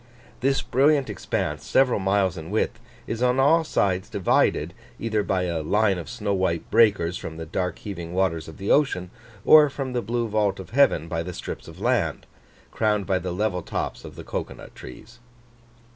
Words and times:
This 0.39 0.63
brilliant 0.63 1.11
expanse, 1.11 1.63
several 1.63 1.99
miles 1.99 2.35
in 2.35 2.49
width, 2.49 2.79
is 3.05 3.21
on 3.21 3.39
all 3.39 3.63
sides 3.63 4.09
divided, 4.09 4.73
either 4.99 5.21
by 5.21 5.43
a 5.43 5.61
line 5.61 5.99
of 5.99 6.09
snow 6.09 6.33
white 6.33 6.71
breakers 6.71 7.17
from 7.17 7.37
the 7.37 7.45
dark 7.45 7.77
heaving 7.77 8.11
waters 8.11 8.47
of 8.47 8.57
the 8.57 8.71
ocean, 8.71 9.11
or 9.45 9.69
from 9.69 9.93
the 9.93 10.01
blue 10.01 10.27
vault 10.27 10.59
of 10.59 10.71
heaven 10.71 11.07
by 11.07 11.21
the 11.21 11.33
strips 11.33 11.67
of 11.67 11.79
land, 11.79 12.25
crowned 12.71 13.05
by 13.05 13.19
the 13.19 13.31
level 13.31 13.61
tops 13.61 14.03
of 14.03 14.15
the 14.15 14.23
cocoa 14.23 14.55
nut 14.55 14.73
trees. 14.73 15.19